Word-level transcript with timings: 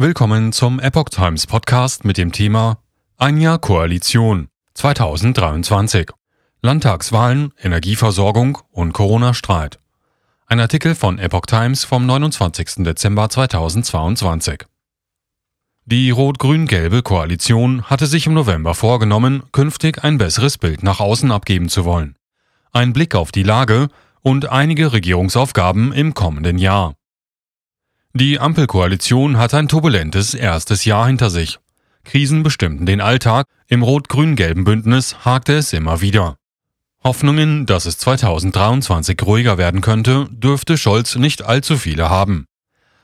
Willkommen 0.00 0.54
zum 0.54 0.80
Epoch 0.80 1.10
Times 1.10 1.46
Podcast 1.46 2.06
mit 2.06 2.16
dem 2.16 2.32
Thema 2.32 2.78
Ein 3.18 3.38
Jahr 3.38 3.58
Koalition 3.58 4.48
2023. 4.72 6.08
Landtagswahlen, 6.62 7.52
Energieversorgung 7.62 8.56
und 8.70 8.94
Corona-Streit. 8.94 9.78
Ein 10.46 10.58
Artikel 10.58 10.94
von 10.94 11.18
Epoch 11.18 11.44
Times 11.44 11.84
vom 11.84 12.06
29. 12.06 12.82
Dezember 12.82 13.28
2022. 13.28 14.64
Die 15.84 16.10
rot-grün-gelbe 16.10 17.02
Koalition 17.02 17.82
hatte 17.82 18.06
sich 18.06 18.26
im 18.26 18.32
November 18.32 18.74
vorgenommen, 18.74 19.42
künftig 19.52 20.02
ein 20.02 20.16
besseres 20.16 20.56
Bild 20.56 20.82
nach 20.82 21.00
außen 21.00 21.30
abgeben 21.30 21.68
zu 21.68 21.84
wollen. 21.84 22.16
Ein 22.72 22.94
Blick 22.94 23.14
auf 23.14 23.32
die 23.32 23.42
Lage 23.42 23.88
und 24.22 24.50
einige 24.50 24.94
Regierungsaufgaben 24.94 25.92
im 25.92 26.14
kommenden 26.14 26.56
Jahr. 26.56 26.94
Die 28.12 28.40
Ampelkoalition 28.40 29.38
hat 29.38 29.54
ein 29.54 29.68
turbulentes 29.68 30.34
erstes 30.34 30.84
Jahr 30.84 31.06
hinter 31.06 31.30
sich. 31.30 31.60
Krisen 32.02 32.42
bestimmten 32.42 32.84
den 32.84 33.00
Alltag, 33.00 33.46
im 33.68 33.84
rot-grün-gelben 33.84 34.64
Bündnis 34.64 35.24
hakte 35.24 35.52
es 35.52 35.72
immer 35.72 36.00
wieder. 36.00 36.34
Hoffnungen, 37.04 37.66
dass 37.66 37.86
es 37.86 37.98
2023 37.98 39.16
ruhiger 39.22 39.58
werden 39.58 39.80
könnte, 39.80 40.26
dürfte 40.28 40.76
Scholz 40.76 41.14
nicht 41.14 41.42
allzu 41.42 41.76
viele 41.76 42.10
haben. 42.10 42.46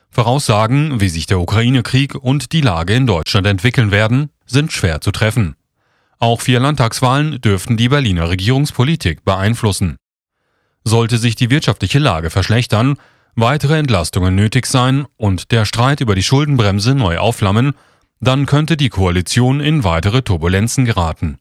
Voraussagen, 0.09 0.99
wie 0.99 1.09
sich 1.09 1.25
der 1.25 1.39
Ukraine-Krieg 1.39 2.15
und 2.15 2.51
die 2.51 2.61
Lage 2.61 2.93
in 2.93 3.07
Deutschland 3.07 3.47
entwickeln 3.47 3.91
werden, 3.91 4.29
sind 4.45 4.73
schwer 4.73 4.99
zu 4.99 5.11
treffen. 5.11 5.55
Auch 6.19 6.41
vier 6.41 6.59
Landtagswahlen 6.59 7.39
dürften 7.39 7.77
die 7.77 7.87
Berliner 7.87 8.27
Regierungspolitik 8.29 9.23
beeinflussen. 9.23 9.95
Sollte 10.83 11.17
sich 11.17 11.37
die 11.37 11.49
wirtschaftliche 11.49 11.99
Lage 11.99 12.29
verschlechtern, 12.29 12.97
weitere 13.37 13.77
Entlastungen 13.77 14.35
nötig 14.35 14.65
sein 14.65 15.05
und 15.15 15.51
der 15.51 15.63
Streit 15.63 16.01
über 16.01 16.15
die 16.15 16.23
Schuldenbremse 16.23 16.95
neu 16.95 17.19
aufflammen, 17.19 17.73
dann 18.19 18.47
könnte 18.47 18.75
die 18.75 18.89
Koalition 18.89 19.61
in 19.61 19.83
weitere 19.83 20.23
Turbulenzen 20.23 20.85
geraten. 20.85 21.37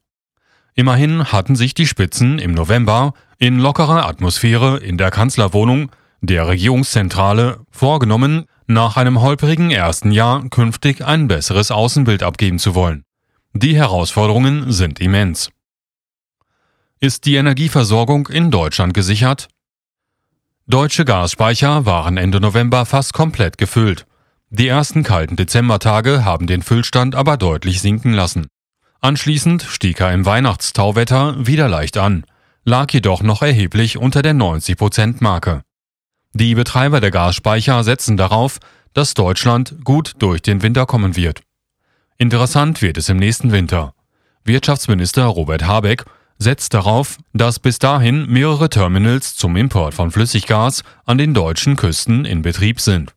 Immerhin 0.74 1.32
hatten 1.32 1.56
sich 1.56 1.72
die 1.72 1.86
Spitzen 1.86 2.38
im 2.38 2.52
November 2.52 3.14
in 3.38 3.58
lockerer 3.58 4.06
Atmosphäre 4.06 4.78
in 4.78 4.98
der 4.98 5.10
Kanzlerwohnung 5.10 5.90
der 6.20 6.46
Regierungszentrale 6.46 7.60
vorgenommen, 7.70 8.44
nach 8.66 8.96
einem 8.96 9.20
holprigen 9.20 9.70
ersten 9.70 10.10
Jahr 10.10 10.48
künftig 10.50 11.04
ein 11.04 11.28
besseres 11.28 11.70
Außenbild 11.70 12.22
abgeben 12.22 12.58
zu 12.58 12.74
wollen. 12.74 13.04
Die 13.52 13.76
Herausforderungen 13.76 14.70
sind 14.72 15.00
immens. 15.00 15.50
Ist 17.00 17.24
die 17.24 17.36
Energieversorgung 17.36 18.28
in 18.28 18.50
Deutschland 18.50 18.92
gesichert? 18.92 19.48
Deutsche 20.68 21.04
Gasspeicher 21.04 21.86
waren 21.86 22.16
Ende 22.16 22.40
November 22.40 22.86
fast 22.86 23.12
komplett 23.12 23.56
gefüllt. 23.56 24.04
Die 24.50 24.66
ersten 24.66 25.04
kalten 25.04 25.36
Dezembertage 25.36 26.24
haben 26.24 26.48
den 26.48 26.60
Füllstand 26.60 27.14
aber 27.14 27.36
deutlich 27.36 27.80
sinken 27.80 28.12
lassen. 28.12 28.48
Anschließend 29.00 29.62
stieg 29.62 30.00
er 30.00 30.12
im 30.12 30.26
Weihnachtstauwetter 30.26 31.46
wieder 31.46 31.68
leicht 31.68 31.96
an, 31.98 32.24
lag 32.64 32.90
jedoch 32.90 33.22
noch 33.22 33.42
erheblich 33.42 33.96
unter 33.96 34.22
der 34.22 34.34
90%-Marke. 34.34 35.62
Die 36.32 36.56
Betreiber 36.56 37.00
der 37.00 37.12
Gasspeicher 37.12 37.84
setzen 37.84 38.16
darauf, 38.16 38.58
dass 38.92 39.14
Deutschland 39.14 39.84
gut 39.84 40.14
durch 40.18 40.42
den 40.42 40.62
Winter 40.62 40.84
kommen 40.84 41.14
wird. 41.14 41.42
Interessant 42.18 42.82
wird 42.82 42.98
es 42.98 43.08
im 43.08 43.18
nächsten 43.18 43.52
Winter. 43.52 43.94
Wirtschaftsminister 44.42 45.26
Robert 45.26 45.64
Habeck 45.64 46.06
setzt 46.38 46.74
darauf, 46.74 47.18
dass 47.32 47.58
bis 47.58 47.78
dahin 47.78 48.26
mehrere 48.26 48.68
Terminals 48.68 49.36
zum 49.36 49.56
Import 49.56 49.94
von 49.94 50.10
Flüssiggas 50.10 50.82
an 51.04 51.18
den 51.18 51.34
deutschen 51.34 51.76
Küsten 51.76 52.24
in 52.24 52.42
Betrieb 52.42 52.80
sind. 52.80 53.14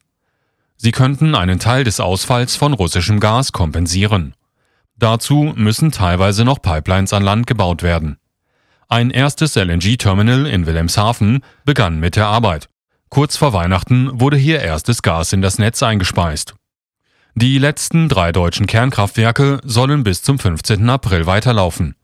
Sie 0.77 0.91
könnten 0.91 1.35
einen 1.35 1.59
Teil 1.59 1.83
des 1.83 1.99
Ausfalls 1.99 2.55
von 2.55 2.73
russischem 2.73 3.19
Gas 3.19 3.51
kompensieren. 3.51 4.33
Dazu 4.97 5.53
müssen 5.55 5.91
teilweise 5.91 6.45
noch 6.45 6.61
Pipelines 6.61 7.13
an 7.13 7.23
Land 7.23 7.47
gebaut 7.47 7.83
werden. 7.83 8.17
Ein 8.87 9.11
erstes 9.11 9.55
LNG-Terminal 9.55 10.45
in 10.47 10.65
Wilhelmshaven 10.65 11.43
begann 11.65 11.99
mit 11.99 12.15
der 12.15 12.27
Arbeit. 12.27 12.69
Kurz 13.09 13.37
vor 13.37 13.53
Weihnachten 13.53 14.19
wurde 14.19 14.37
hier 14.37 14.61
erstes 14.61 15.01
Gas 15.01 15.33
in 15.33 15.41
das 15.41 15.59
Netz 15.59 15.83
eingespeist. 15.83 16.55
Die 17.35 17.57
letzten 17.57 18.09
drei 18.09 18.31
deutschen 18.31 18.65
Kernkraftwerke 18.65 19.61
sollen 19.63 20.03
bis 20.03 20.23
zum 20.23 20.39
15. 20.39 20.89
April 20.89 21.25
weiterlaufen. 21.25 21.95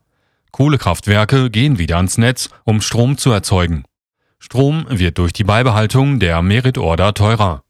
Kohlekraftwerke 0.55 1.49
gehen 1.49 1.79
wieder 1.79 1.97
ans 1.97 2.17
Netz, 2.17 2.49
um 2.63 2.79
Strom 2.79 3.17
zu 3.17 3.29
erzeugen. 3.29 3.83
Strom 4.39 4.85
wird 4.87 5.17
durch 5.17 5.33
die 5.33 5.43
Beibehaltung 5.43 6.17
der 6.21 6.41
Merit 6.41 6.77
Order 6.77 7.13
teurer. 7.13 7.63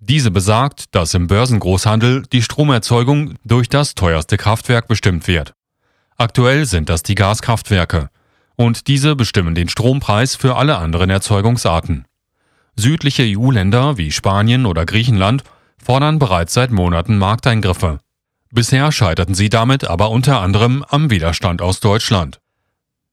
Diese 0.00 0.32
besagt, 0.32 0.96
dass 0.96 1.14
im 1.14 1.28
Börsengroßhandel 1.28 2.24
die 2.32 2.42
Stromerzeugung 2.42 3.36
durch 3.44 3.68
das 3.68 3.94
teuerste 3.94 4.36
Kraftwerk 4.36 4.88
bestimmt 4.88 5.28
wird. 5.28 5.54
Aktuell 6.16 6.66
sind 6.66 6.88
das 6.88 7.04
die 7.04 7.14
Gaskraftwerke. 7.14 8.10
Und 8.56 8.88
diese 8.88 9.14
bestimmen 9.14 9.54
den 9.54 9.68
Strompreis 9.68 10.34
für 10.34 10.56
alle 10.56 10.78
anderen 10.78 11.10
Erzeugungsarten. 11.10 12.04
Südliche 12.74 13.22
EU-Länder 13.22 13.96
wie 13.96 14.10
Spanien 14.10 14.66
oder 14.66 14.86
Griechenland 14.86 15.44
fordern 15.80 16.18
bereits 16.18 16.54
seit 16.54 16.72
Monaten 16.72 17.16
Markteingriffe. 17.16 18.00
Bisher 18.54 18.92
scheiterten 18.92 19.34
sie 19.34 19.48
damit 19.48 19.82
aber 19.82 20.10
unter 20.10 20.40
anderem 20.40 20.84
am 20.88 21.10
Widerstand 21.10 21.60
aus 21.60 21.80
Deutschland. 21.80 22.38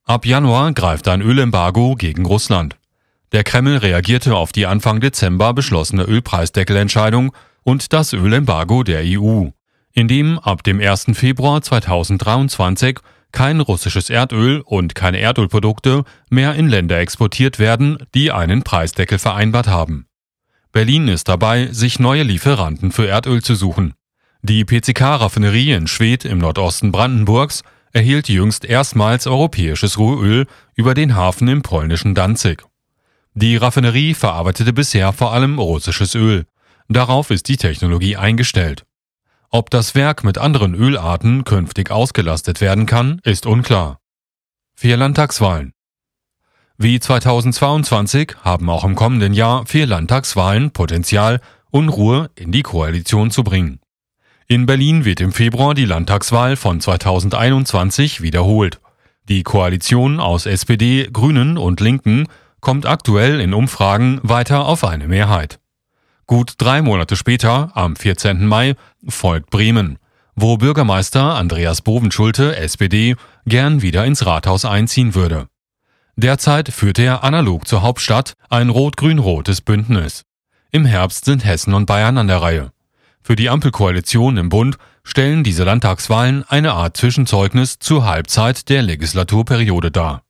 Ab 0.04 0.28
Januar 0.28 0.72
greift 0.74 1.08
ein 1.08 1.24
Ölembargo 1.24 1.96
gegen 1.96 2.28
Russland. 2.28 2.78
Der 3.32 3.44
Kreml 3.44 3.78
reagierte 3.78 4.36
auf 4.36 4.52
die 4.52 4.68
Anfang 4.68 5.00
Dezember 5.00 5.56
beschlossene 5.56 6.04
Ölpreisdeckelentscheidung 6.04 7.34
und 7.64 7.92
das 7.92 8.14
Ölembargo 8.14 8.84
der 8.84 9.02
EU, 9.04 9.48
in 9.94 10.08
dem 10.08 10.38
ab 10.38 10.62
dem 10.62 10.80
1. 10.80 11.08
Februar 11.14 11.64
2023 11.64 13.00
kein 13.32 13.62
russisches 13.62 14.12
Erdöl 14.12 14.62
und 14.64 14.94
keine 14.94 15.18
Erdölprodukte 15.22 16.04
mehr 16.30 16.54
in 16.54 16.68
Länder 16.68 17.00
exportiert 17.00 17.58
werden, 17.58 17.98
die 18.14 18.32
einen 18.32 18.62
Preisdeckel 18.62 19.18
vereinbart 19.18 19.66
haben. 19.66 20.06
Berlin 20.72 21.08
ist 21.08 21.30
dabei, 21.30 21.70
sich 21.72 21.98
neue 21.98 22.22
Lieferanten 22.22 22.92
für 22.92 23.08
Erdöl 23.08 23.42
zu 23.42 23.56
suchen. 23.56 23.96
Die 24.44 24.66
PCK-Raffinerie 24.66 25.74
in 25.74 25.86
Schwedt 25.86 26.26
im 26.26 26.40
Nordosten 26.40 26.92
Brandenburgs 26.92 27.62
erhielt 27.94 28.28
jüngst 28.28 28.66
erstmals 28.66 29.28
europäisches 29.28 30.00
Rohöl 30.00 30.48
über 30.74 30.96
den 30.96 31.16
Hafen 31.16 31.48
im 31.48 31.62
polnischen 31.62 32.16
Danzig. 32.16 32.64
Die 33.36 33.56
Raffinerie 33.56 34.16
verarbeitete 34.16 34.74
bisher 34.74 35.14
vor 35.14 35.32
allem 35.32 35.60
russisches 35.60 36.16
Öl. 36.16 36.46
Darauf 36.90 37.30
ist 37.30 37.50
die 37.50 37.58
Technologie 37.58 38.18
eingestellt. 38.18 38.84
Ob 39.52 39.70
das 39.70 39.94
Werk 39.94 40.24
mit 40.24 40.40
anderen 40.40 40.74
Ölarten 40.74 41.44
künftig 41.44 41.92
ausgelastet 41.92 42.62
werden 42.62 42.88
kann, 42.88 43.20
ist 43.24 43.46
unklar. 43.46 44.00
Vier 44.74 44.98
Landtagswahlen. 44.98 45.74
Wie 46.78 47.00
2022 47.00 48.38
haben 48.42 48.72
auch 48.72 48.84
im 48.84 48.96
kommenden 48.96 49.34
Jahr 49.34 49.68
vier 49.68 49.86
Landtagswahlen 49.86 50.72
Potenzial, 50.72 51.42
Unruhe 51.70 52.32
in 52.34 52.52
die 52.52 52.64
Koalition 52.64 53.30
zu 53.30 53.44
bringen. 53.44 53.81
In 54.52 54.66
Berlin 54.66 55.06
wird 55.06 55.22
im 55.22 55.32
Februar 55.32 55.74
die 55.74 55.86
Landtagswahl 55.86 56.58
von 56.58 56.82
2021 56.82 58.20
wiederholt. 58.20 58.82
Die 59.30 59.44
Koalition 59.44 60.20
aus 60.20 60.46
SPD, 60.46 61.08
Grünen 61.10 61.58
und 61.58 61.80
Linken 61.80 62.28
kommt 62.60 62.86
aktuell 62.86 63.40
in 63.40 63.54
Umfragen 63.54 64.20
weiter 64.24 64.66
auf 64.66 64.84
eine 64.84 65.08
Mehrheit. 65.08 65.62
Gut 66.28 66.56
drei 66.58 66.82
Monate 66.82 67.16
später, 67.16 67.72
am 67.76 67.96
14. 67.96 68.46
Mai, 68.46 68.76
folgt 69.08 69.52
Bremen, 69.52 69.98
wo 70.36 70.58
Bürgermeister 70.58 71.36
Andreas 71.36 71.82
Bovenschulte, 71.82 72.58
SPD, 72.58 73.16
gern 73.46 73.82
wieder 73.82 74.04
ins 74.04 74.26
Rathaus 74.26 74.66
einziehen 74.66 75.16
würde. 75.16 75.48
Derzeit 76.18 76.68
führt 76.68 77.00
er 77.00 77.24
analog 77.24 77.70
zur 77.70 77.84
Hauptstadt 77.84 78.34
ein 78.50 78.68
rot-grün-rotes 78.68 79.62
Bündnis. 79.62 80.26
Im 80.72 80.84
Herbst 80.84 81.24
sind 81.24 81.46
Hessen 81.46 81.74
und 81.74 81.86
Bayern 81.86 82.18
an 82.18 82.28
der 82.28 82.42
Reihe. 82.42 82.74
Für 83.24 83.36
die 83.36 83.50
Ampelkoalition 83.50 84.38
im 84.38 84.50
Bund 84.50 84.78
stellen 85.04 85.44
diese 85.44 85.64
Landtagswahlen 85.64 86.44
eine 86.48 86.74
Art 86.74 86.98
Zwischenzeugnis 86.98 87.80
zur 87.80 88.06
Halbzeit 88.06 88.70
der 88.70 88.82
Legislaturperiode 88.82 89.92
dar. 89.92 90.24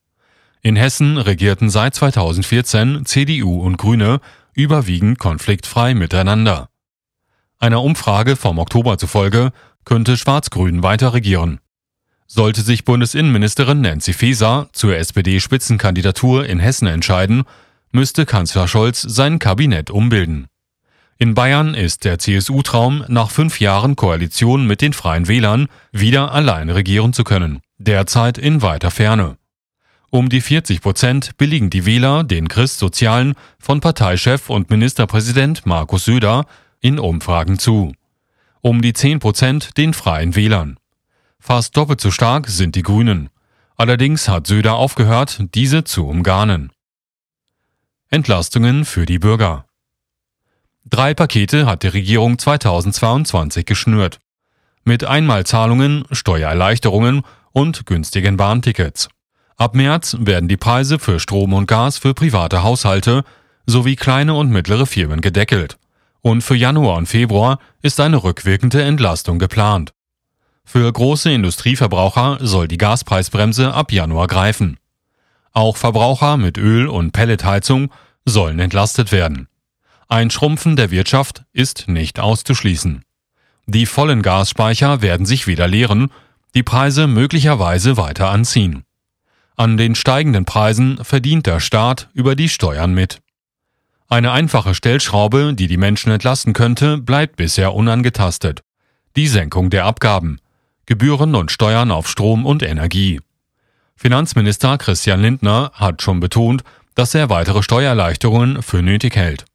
In 0.62 0.76
Hessen 0.76 1.18
regierten 1.18 1.70
seit 1.70 1.96
2014 1.96 3.06
CDU 3.06 3.62
und 3.62 3.78
Grüne 3.78 4.20
überwiegend 4.54 5.18
konfliktfrei 5.18 5.94
miteinander. 5.94 6.70
Einer 7.60 7.82
Umfrage 7.82 8.36
vom 8.36 8.60
Oktober 8.60 8.98
zufolge 8.98 9.52
könnte 9.86 10.18
Schwarz-Grün 10.18 10.84
weiter 10.84 11.14
regieren. 11.14 11.60
Sollte 12.28 12.62
sich 12.62 12.86
Bundesinnenministerin 12.86 13.82
Nancy 13.82 14.14
Faeser 14.14 14.70
zur 14.72 14.96
SPD-Spitzenkandidatur 14.96 16.46
in 16.46 16.60
Hessen 16.60 16.88
entscheiden, 16.88 17.44
müsste 17.92 18.26
Kanzler 18.26 18.68
Scholz 18.68 19.02
sein 19.02 19.40
Kabinett 19.40 19.90
umbilden. 19.90 20.48
In 21.22 21.36
Bayern 21.36 21.76
ist 21.76 22.04
der 22.04 22.18
CSU-Traum, 22.18 23.06
nach 23.08 23.30
fünf 23.30 23.60
Jahren 23.60 23.96
Koalition 23.96 24.66
mit 24.66 24.82
den 24.82 24.92
Freien 24.92 25.28
Wählern 25.28 25.68
wieder 25.92 26.32
allein 26.32 26.72
regieren 26.72 27.14
zu 27.14 27.24
können, 27.24 27.62
derzeit 27.78 28.40
in 28.40 28.64
weiter 28.64 28.90
Ferne. 28.90 29.38
Um 30.10 30.30
die 30.30 30.42
40 30.42 30.82
Prozent 30.82 31.38
billigen 31.38 31.70
die 31.70 31.86
Wähler 31.86 32.24
den 32.24 32.48
Christsozialen 32.48 33.36
von 33.60 33.82
Parteichef 33.82 34.50
und 34.50 34.72
Ministerpräsident 34.72 35.64
Markus 35.68 36.06
Söder 36.06 36.48
in 36.80 36.98
Umfragen 36.98 37.60
zu. 37.60 37.94
um 38.62 38.82
die 38.82 38.94
10 38.94 39.20
Prozent 39.20 39.78
den 39.78 39.94
Freien 39.94 40.36
Wählern. 40.36 40.80
Fast 41.40 41.78
doppelt 41.78 42.02
so 42.02 42.10
stark 42.10 42.48
sind 42.48 42.74
die 42.74 42.82
Grünen. 42.82 43.30
Allerdings 43.76 44.28
hat 44.28 44.48
Söder 44.48 44.74
aufgehört, 44.74 45.44
diese 45.54 45.84
zu 45.84 46.08
umgarnen. 46.08 46.72
Entlastungen 48.10 48.86
für 48.86 49.06
die 49.06 49.20
Bürger. 49.20 49.66
Drei 50.89 51.13
Pakete 51.13 51.68
hat 51.68 51.83
die 51.83 51.88
Regierung 51.88 52.39
2022 52.39 53.66
geschnürt. 53.66 54.19
Mit 54.83 55.04
Einmalzahlungen, 55.04 56.06
Steuererleichterungen 56.12 57.22
und 57.51 57.86
günstigen 57.86 58.36
Bahntickets. 58.36 59.10
Ab 59.57 59.75
März 59.75 60.18
werden 60.19 60.50
die 60.50 60.57
Preise 60.57 60.98
für 60.98 61.19
Strom 61.19 61.54
und 61.54 61.68
Gas 61.68 62.00
für 62.00 62.16
private 62.16 62.63
Haushalte 62.63 63.24
sowie 63.68 63.95
kleine 63.95 64.33
und 64.33 64.50
mittlere 64.50 64.88
Firmen 64.88 65.22
gedeckelt. 65.22 65.78
Und 66.22 66.42
für 66.42 66.56
Januar 66.56 66.98
und 66.98 67.06
Februar 67.06 67.60
ist 67.84 68.00
eine 68.00 68.24
rückwirkende 68.24 68.81
Entlastung 68.81 69.38
geplant. 69.38 69.94
Für 70.66 70.92
große 70.92 71.31
Industrieverbraucher 71.31 72.39
soll 72.42 72.68
die 72.68 72.77
Gaspreisbremse 72.77 73.74
ab 73.74 73.92
Januar 73.92 74.25
greifen. 74.25 74.77
Auch 75.54 75.77
Verbraucher 75.77 76.38
mit 76.38 76.57
Öl- 76.57 76.88
und 76.88 77.12
Pelletheizung 77.12 77.92
sollen 78.25 78.60
entlastet 78.60 79.12
werden. 79.12 79.48
Ein 80.12 80.30
Schrumpfen 80.30 80.75
der 80.75 80.92
Wirtschaft 80.92 81.46
ist 81.54 81.88
nicht 81.88 82.19
auszuschließen. 82.19 83.06
Die 83.66 83.86
vollen 83.86 84.22
Gasspeicher 84.22 85.02
werden 85.02 85.25
sich 85.25 85.48
wieder 85.48 85.69
leeren, 85.69 86.12
die 86.54 86.63
Preise 86.63 87.08
möglicherweise 87.08 87.96
weiter 87.96 88.30
anziehen. 88.30 88.84
An 89.56 89.78
den 89.78 89.96
steigenden 89.96 90.44
Preisen 90.44 91.02
verdient 91.02 91.46
der 91.46 91.62
Staat 91.62 92.10
über 92.13 92.36
die 92.36 92.50
Steuern 92.50 92.94
mit. 92.94 93.19
Eine 94.10 94.34
einfache 94.34 94.75
Stellschraube, 94.75 95.54
die 95.54 95.68
die 95.68 95.78
Menschen 95.78 96.12
entlasten 96.12 96.52
könnte, 96.52 96.98
bleibt 96.98 97.38
bisher 97.38 97.74
unangetastet. 97.74 98.63
Die 99.16 99.30
Senkung 99.30 99.69
der 99.69 99.86
Abgaben, 99.86 100.42
Gebühren 100.88 101.36
und 101.36 101.54
Steuern 101.54 101.90
auf 101.90 102.10
Strom 102.10 102.46
und 102.46 102.63
Energie. 102.63 103.22
Finanzminister 103.96 104.78
Christian 104.78 105.22
Lindner 105.22 105.72
hat 105.74 106.02
schon 106.02 106.19
betont, 106.19 106.63
dass 106.96 107.16
er 107.16 107.30
weitere 107.30 107.63
Steuererleichterungen 107.63 108.62
für 108.62 108.81
nötig 108.81 109.16
hält. 109.16 109.46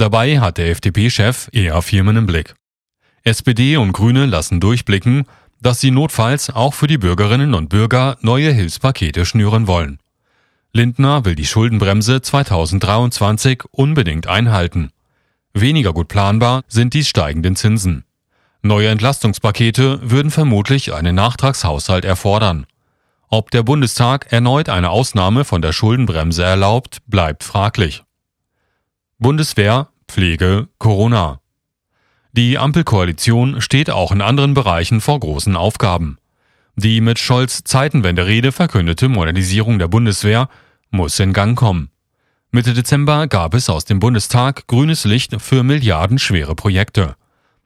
Dabei 0.00 0.40
hat 0.40 0.56
der 0.56 0.70
FDP-Chef 0.70 1.50
eher 1.52 1.82
Firmen 1.82 2.16
im 2.16 2.24
Blick. 2.24 2.54
SPD 3.22 3.76
und 3.76 3.92
Grüne 3.92 4.24
lassen 4.24 4.58
durchblicken, 4.58 5.26
dass 5.60 5.78
sie 5.78 5.90
notfalls 5.90 6.48
auch 6.48 6.72
für 6.72 6.86
die 6.86 6.96
Bürgerinnen 6.96 7.52
und 7.52 7.68
Bürger 7.68 8.16
neue 8.22 8.50
Hilfspakete 8.50 9.26
schnüren 9.26 9.66
wollen. 9.66 9.98
Lindner 10.72 11.26
will 11.26 11.34
die 11.34 11.44
Schuldenbremse 11.44 12.22
2023 12.22 13.64
unbedingt 13.72 14.26
einhalten. 14.26 14.90
Weniger 15.52 15.92
gut 15.92 16.08
planbar 16.08 16.62
sind 16.66 16.94
die 16.94 17.04
steigenden 17.04 17.54
Zinsen. 17.54 18.04
Neue 18.62 18.88
Entlastungspakete 18.88 20.00
würden 20.02 20.30
vermutlich 20.30 20.94
einen 20.94 21.14
Nachtragshaushalt 21.14 22.06
erfordern. 22.06 22.64
Ob 23.28 23.50
der 23.50 23.64
Bundestag 23.64 24.32
erneut 24.32 24.70
eine 24.70 24.88
Ausnahme 24.88 25.44
von 25.44 25.60
der 25.60 25.74
Schuldenbremse 25.74 26.42
erlaubt, 26.42 27.00
bleibt 27.06 27.44
fraglich. 27.44 28.02
Bundeswehr, 29.22 29.88
Pflege, 30.08 30.68
Corona. 30.78 31.40
Die 32.32 32.56
Ampelkoalition 32.56 33.60
steht 33.60 33.90
auch 33.90 34.12
in 34.12 34.22
anderen 34.22 34.54
Bereichen 34.54 35.02
vor 35.02 35.20
großen 35.20 35.56
Aufgaben. 35.56 36.16
Die 36.74 37.02
mit 37.02 37.18
Scholz 37.18 37.62
Zeitenwende-Rede 37.62 38.50
verkündete 38.50 39.10
Modernisierung 39.10 39.78
der 39.78 39.88
Bundeswehr 39.88 40.48
muss 40.90 41.20
in 41.20 41.34
Gang 41.34 41.54
kommen. 41.54 41.90
Mitte 42.50 42.72
Dezember 42.72 43.26
gab 43.26 43.52
es 43.52 43.68
aus 43.68 43.84
dem 43.84 44.00
Bundestag 44.00 44.66
grünes 44.68 45.04
Licht 45.04 45.38
für 45.38 45.64
milliardenschwere 45.64 46.54
Projekte. 46.54 47.14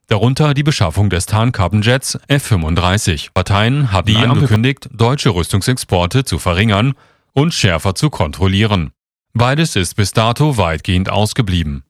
Darunter 0.07 0.55
die 0.55 0.63
Beschaffung 0.63 1.09
des 1.09 1.25
Tarnkappenjets 1.25 2.19
F-35. 2.27 3.29
Parteien 3.33 3.93
hatten 3.93 4.09
die 4.09 4.17
angekündigt, 4.17 4.89
deutsche 4.91 5.29
Rüstungsexporte 5.29 6.25
zu 6.25 6.37
verringern 6.37 6.95
und 7.31 7.53
schärfer 7.53 7.95
zu 7.95 8.09
kontrollieren. 8.09 8.91
Beides 9.35 9.75
ist 9.75 9.95
bis 9.95 10.11
dato 10.11 10.57
weitgehend 10.57 11.09
ausgeblieben. 11.09 11.83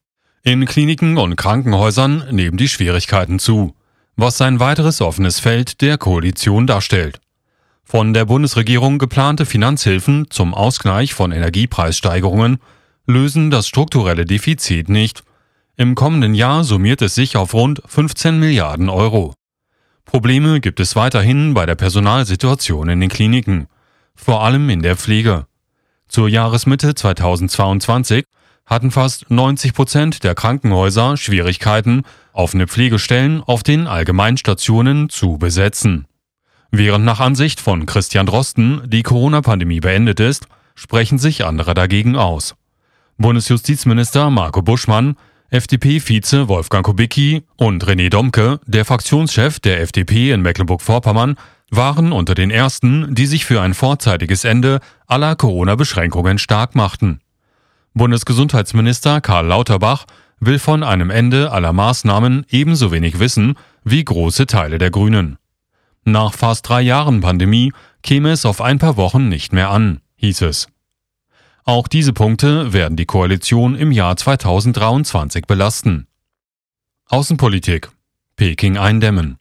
In 0.44 0.66
Kliniken 0.66 1.18
und 1.18 1.38
Krankenhäusern 1.38 2.26
nehmen 2.32 2.58
die 2.58 2.68
Schwierigkeiten 2.68 3.40
zu 3.40 3.74
was 4.18 4.42
ein 4.42 4.60
weiteres 4.60 5.02
offenes 5.02 5.40
Feld 5.40 5.82
der 5.82 5.98
Koalition 5.98 6.68
darstellt. 6.68 7.20
Von 7.84 8.14
der 8.14 8.26
Bundesregierung 8.26 8.98
geplante 8.98 9.46
Finanzhilfen 9.46 10.28
zum 10.30 10.54
Ausgleich 10.54 11.14
von 11.14 11.32
Energiepreissteigerungen 11.32 12.58
lösen 13.06 13.52
das 13.52 13.68
strukturelle 13.68 14.26
Defizit 14.26 14.90
nicht. 14.90 15.24
Im 15.76 15.94
kommenden 15.94 16.34
Jahr 16.34 16.64
summiert 16.64 17.02
es 17.02 17.14
sich 17.14 17.38
auf 17.38 17.54
rund 17.54 17.82
15 17.86 18.40
Milliarden 18.40 18.90
Euro. 18.90 19.34
Probleme 20.06 20.62
gibt 20.62 20.80
es 20.80 20.96
weiterhin 20.96 21.54
bei 21.54 21.66
der 21.66 21.76
Personalsituation 21.76 22.90
in 22.90 23.02
den 23.02 23.10
Kliniken, 23.10 23.68
vor 24.16 24.44
allem 24.44 24.70
in 24.70 24.82
der 24.82 24.96
Pflege. 24.96 25.46
Zur 26.07 26.30
Jahresmitte 26.30 26.96
2022 26.96 28.25
hatten 28.66 28.92
fast 28.92 29.30
90 29.30 29.74
Prozent 29.74 30.24
der 30.24 30.36
Krankenhäuser 30.36 31.18
Schwierigkeiten, 31.18 32.04
offene 32.34 32.68
Pflegestellen 32.68 33.44
auf 33.44 33.63
den 33.63 33.88
Allgemeinstationen 33.88 35.10
zu 35.10 35.38
besetzen. 35.38 36.06
Während 36.72 37.06
nach 37.06 37.19
Ansicht 37.19 37.62
von 37.62 37.86
Christian 37.86 38.25
Drosten 38.25 38.81
die 38.88 39.04
Corona-Pandemie 39.04 39.80
beendet 39.80 40.19
ist, 40.19 40.48
sprechen 40.74 41.18
sich 41.18 41.46
andere 41.46 41.74
dagegen 41.74 42.16
aus. 42.16 42.56
Bundesjustizminister 43.18 44.30
Marco 44.30 44.62
Buschmann, 44.62 45.16
FDP-Vize 45.50 46.50
Wolfgang 46.50 46.86
Kubicki 46.86 47.44
und 47.56 47.86
René 47.86 48.10
Domke, 48.10 48.60
der 48.66 48.84
Fraktionschef 48.84 49.60
der 49.60 49.80
FDP 49.80 50.31
in 50.31 50.42
Mecklenburg-Vorpommern, 50.42 51.38
waren 51.75 52.12
unter 52.12 52.36
den 52.36 52.51
ersten, 52.51 53.13
die 53.13 53.25
sich 53.25 53.45
für 53.45 53.62
ein 53.62 53.74
vorzeitiges 53.74 54.44
Ende 54.44 54.80
aller 55.07 55.36
Corona-Beschränkungen 55.36 56.38
stark 56.38 56.75
machten. 56.75 57.19
Bundesgesundheitsminister 57.94 59.22
Karl 59.22 59.48
Lauterbach 59.48 60.06
will 60.39 60.60
von 60.60 60.83
einem 60.83 61.10
Ende 61.10 61.51
aller 61.51 61.74
Maßnahmen 61.74 62.45
ebenso 62.50 62.92
wenig 62.92 63.19
wissen 63.19 63.56
wie 63.83 64.04
große 64.04 64.48
Teile 64.48 64.77
der 64.77 64.92
Grünen. 64.92 65.38
Nach 66.04 66.33
fast 66.33 66.68
drei 66.68 66.81
Jahren 66.81 67.22
Pandemie 67.22 67.74
käme 68.04 68.31
es 68.31 68.45
auf 68.45 68.62
ein 68.62 68.77
paar 68.77 68.98
Wochen 68.98 69.30
nicht 69.30 69.54
mehr 69.54 69.69
an, 69.69 70.01
hieß 70.18 70.42
es. 70.42 70.68
Auch 71.63 71.88
diese 71.88 72.13
Punkte 72.13 72.74
werden 72.74 72.95
die 72.95 73.07
Koalition 73.07 73.75
im 73.75 73.92
Jahr 73.92 74.16
2023 74.16 75.45
belasten. 75.45 76.07
Außenpolitik. 77.07 77.89
Peking 78.36 78.77
eindämmen. 78.77 79.39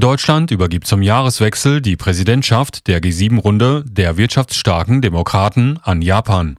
Deutschland 0.00 0.50
übergibt 0.50 0.86
zum 0.86 1.02
Jahreswechsel 1.02 1.80
die 1.80 1.96
Präsidentschaft 1.96 2.86
der 2.86 3.00
G7-Runde 3.00 3.84
der 3.86 4.16
wirtschaftsstarken 4.16 5.02
Demokraten 5.02 5.78
an 5.82 6.02
Japan. 6.02 6.56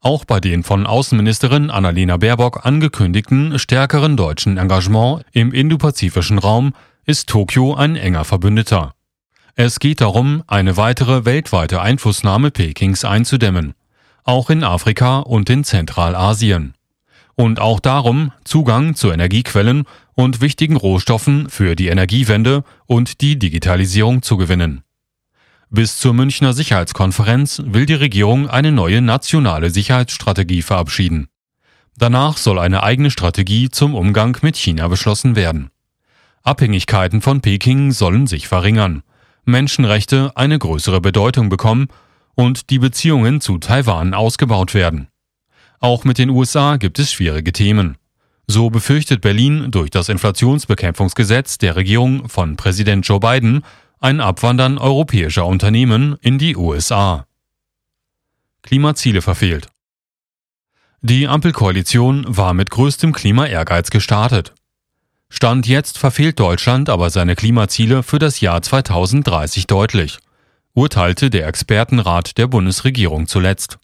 Auch 0.00 0.24
bei 0.24 0.38
den 0.38 0.62
von 0.62 0.86
Außenministerin 0.86 1.70
Annalena 1.70 2.18
Baerbock 2.18 2.66
angekündigten 2.66 3.58
stärkeren 3.58 4.16
deutschen 4.16 4.58
Engagement 4.58 5.24
im 5.32 5.52
indopazifischen 5.52 6.38
Raum 6.38 6.74
ist 7.06 7.28
Tokio 7.28 7.74
ein 7.74 7.96
enger 7.96 8.24
Verbündeter. 8.24 8.94
Es 9.56 9.78
geht 9.78 10.00
darum, 10.00 10.42
eine 10.46 10.76
weitere 10.76 11.24
weltweite 11.24 11.80
Einflussnahme 11.80 12.50
Pekings 12.50 13.04
einzudämmen, 13.04 13.74
auch 14.24 14.50
in 14.50 14.64
Afrika 14.64 15.20
und 15.20 15.48
in 15.48 15.64
Zentralasien. 15.64 16.74
Und 17.36 17.60
auch 17.60 17.80
darum, 17.80 18.32
Zugang 18.44 18.94
zu 18.94 19.10
Energiequellen 19.10 19.84
und 20.14 20.40
wichtigen 20.40 20.76
Rohstoffen 20.76 21.48
für 21.48 21.76
die 21.76 21.88
Energiewende 21.88 22.64
und 22.86 23.20
die 23.20 23.38
Digitalisierung 23.38 24.22
zu 24.22 24.36
gewinnen. 24.36 24.82
Bis 25.70 25.98
zur 25.98 26.14
Münchner 26.14 26.52
Sicherheitskonferenz 26.52 27.62
will 27.66 27.86
die 27.86 27.94
Regierung 27.94 28.48
eine 28.48 28.70
neue 28.70 29.00
nationale 29.00 29.70
Sicherheitsstrategie 29.70 30.62
verabschieden. 30.62 31.28
Danach 31.96 32.36
soll 32.36 32.58
eine 32.58 32.82
eigene 32.82 33.10
Strategie 33.10 33.70
zum 33.70 33.94
Umgang 33.94 34.36
mit 34.42 34.56
China 34.56 34.88
beschlossen 34.88 35.36
werden. 35.36 35.70
Abhängigkeiten 36.42 37.22
von 37.22 37.40
Peking 37.40 37.92
sollen 37.92 38.26
sich 38.26 38.48
verringern, 38.48 39.02
Menschenrechte 39.44 40.32
eine 40.36 40.58
größere 40.58 41.00
Bedeutung 41.00 41.48
bekommen 41.48 41.88
und 42.34 42.70
die 42.70 42.78
Beziehungen 42.78 43.40
zu 43.40 43.58
Taiwan 43.58 44.14
ausgebaut 44.14 44.74
werden. 44.74 45.08
Auch 45.80 46.04
mit 46.04 46.18
den 46.18 46.30
USA 46.30 46.76
gibt 46.76 46.98
es 46.98 47.12
schwierige 47.12 47.52
Themen. 47.52 47.96
So 48.46 48.68
befürchtet 48.70 49.20
Berlin 49.20 49.70
durch 49.70 49.90
das 49.90 50.08
Inflationsbekämpfungsgesetz 50.08 51.58
der 51.58 51.76
Regierung 51.76 52.28
von 52.28 52.56
Präsident 52.56 53.06
Joe 53.06 53.20
Biden 53.20 53.64
ein 54.00 54.20
Abwandern 54.20 54.76
europäischer 54.76 55.46
Unternehmen 55.46 56.16
in 56.20 56.38
die 56.38 56.56
USA. 56.56 57.26
Klimaziele 58.62 59.22
verfehlt. 59.22 59.68
Die 61.00 61.26
Ampelkoalition 61.26 62.24
war 62.26 62.54
mit 62.54 62.70
größtem 62.70 63.12
Klimaehrgeiz 63.12 63.90
gestartet. 63.90 64.54
Stand 65.28 65.66
jetzt 65.66 65.98
verfehlt 65.98 66.38
Deutschland 66.38 66.88
aber 66.88 67.10
seine 67.10 67.36
Klimaziele 67.36 68.02
für 68.02 68.18
das 68.18 68.40
Jahr 68.40 68.62
2030 68.62 69.66
deutlich, 69.66 70.18
urteilte 70.74 71.28
der 71.28 71.46
Expertenrat 71.46 72.38
der 72.38 72.46
Bundesregierung 72.46 73.26
zuletzt. 73.26 73.78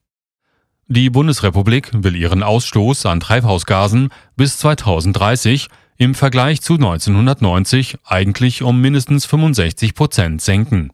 Die 0.93 1.09
Bundesrepublik 1.09 1.91
will 1.93 2.17
ihren 2.17 2.43
Ausstoß 2.43 3.07
an 3.07 3.21
Treibhausgasen 3.21 4.09
bis 4.35 4.57
2030 4.57 5.69
im 5.99 6.17
Vergleich 6.17 6.63
zu 6.63 6.75
1990 6.75 7.99
eigentlich 8.05 8.63
um 8.63 8.81
mindestens 8.81 9.25
65 9.25 9.95
Prozent 9.95 10.43
senken. 10.43 10.91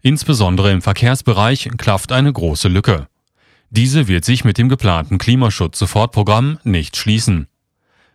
Insbesondere 0.00 0.72
im 0.72 0.80
Verkehrsbereich 0.80 1.68
klafft 1.76 2.10
eine 2.10 2.32
große 2.32 2.68
Lücke. 2.68 3.06
Diese 3.68 4.08
wird 4.08 4.24
sich 4.24 4.46
mit 4.46 4.56
dem 4.56 4.70
geplanten 4.70 5.18
Klimaschutz-Sofortprogramm 5.18 6.58
nicht 6.64 6.96
schließen. 6.96 7.48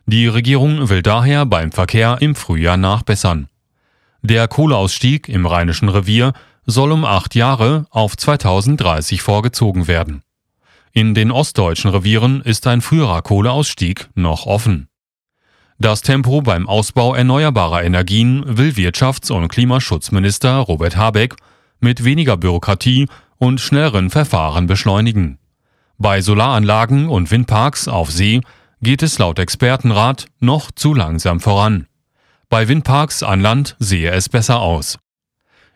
Die 0.08 0.26
Regierung 0.26 0.90
will 0.90 1.04
daher 1.04 1.46
beim 1.46 1.72
Verkehr 1.72 2.18
im 2.22 2.34
Frühjahr 2.34 2.78
nachbessern. 2.78 3.50
Der 4.24 4.48
Kohleausstieg 4.48 5.30
im 5.30 5.46
Rheinischen 5.46 5.90
Revier 5.90 6.34
soll 6.66 6.92
um 6.92 7.06
acht 7.06 7.36
Jahre 7.36 7.86
auf 7.92 8.18
2030 8.18 9.22
vorgezogen 9.22 9.88
werden. 9.88 10.24
In 10.96 11.16
den 11.16 11.32
ostdeutschen 11.32 11.90
Revieren 11.90 12.42
ist 12.42 12.68
ein 12.68 12.80
früherer 12.80 13.24
Kohleausstieg 13.24 14.10
noch 14.14 14.46
offen. 14.46 14.90
Das 15.80 16.04
Tempo 16.04 16.44
beim 16.44 16.70
Ausbau 16.70 17.16
erneuerbarer 17.16 17.84
Energien 17.84 18.44
will 18.46 18.74
Wirtschafts- 18.74 19.32
und 19.32 19.48
Klimaschutzminister 19.48 20.58
Robert 20.58 20.96
Habeck 20.96 21.36
mit 21.80 22.04
weniger 22.04 22.38
Bürokratie 22.38 23.08
und 23.40 23.60
schnelleren 23.60 24.12
Verfahren 24.12 24.68
beschleunigen. 24.68 25.40
Bei 25.98 26.22
Solaranlagen 26.22 27.10
und 27.10 27.32
Windparks 27.32 27.88
auf 27.88 28.12
See 28.12 28.42
geht 28.80 29.02
es 29.02 29.18
laut 29.18 29.40
Expertenrat 29.40 30.28
noch 30.40 30.70
zu 30.70 30.94
langsam 30.94 31.40
voran. 31.40 31.88
Bei 32.50 32.68
Windparks 32.68 33.24
an 33.24 33.42
Land 33.42 33.76
sehe 33.80 34.12
es 34.12 34.30
besser 34.30 34.62
aus. 34.62 35.00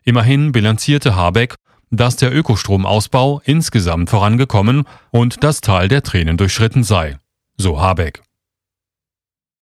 Immerhin 0.03 0.51
bilanzierte 0.51 1.15
Habeck, 1.15 1.55
dass 1.89 2.15
der 2.15 2.35
Ökostromausbau 2.35 3.41
insgesamt 3.45 4.09
vorangekommen 4.09 4.83
und 5.11 5.43
das 5.43 5.61
Tal 5.61 5.87
der 5.87 6.03
Tränen 6.03 6.37
durchschritten 6.37 6.83
sei. 6.83 7.17
So 7.57 7.79
Habeck. 7.79 8.26